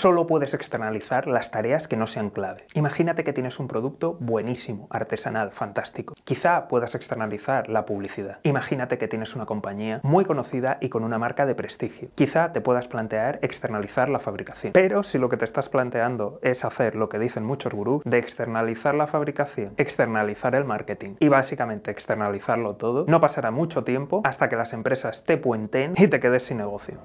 [0.00, 2.64] Solo puedes externalizar las tareas que no sean clave.
[2.72, 6.14] Imagínate que tienes un producto buenísimo, artesanal, fantástico.
[6.24, 8.38] Quizá puedas externalizar la publicidad.
[8.44, 12.08] Imagínate que tienes una compañía muy conocida y con una marca de prestigio.
[12.14, 14.72] Quizá te puedas plantear externalizar la fabricación.
[14.72, 18.16] Pero si lo que te estás planteando es hacer lo que dicen muchos gurús de
[18.16, 24.48] externalizar la fabricación, externalizar el marketing y básicamente externalizarlo todo, no pasará mucho tiempo hasta
[24.48, 27.00] que las empresas te puenten y te quedes sin negocio.